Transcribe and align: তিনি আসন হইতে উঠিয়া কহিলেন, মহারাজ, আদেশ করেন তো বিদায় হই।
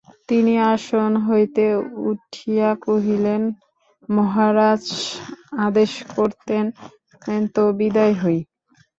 তিনি 0.29 0.53
আসন 0.73 1.11
হইতে 1.27 1.65
উঠিয়া 2.11 2.69
কহিলেন, 2.85 3.41
মহারাজ, 4.09 4.83
আদেশ 5.65 5.91
করেন 6.13 6.65
তো 7.55 7.63
বিদায় 7.79 8.15
হই। 8.21 8.39